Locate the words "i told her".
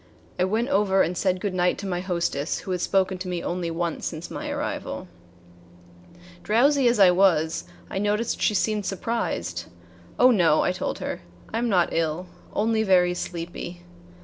10.63-11.21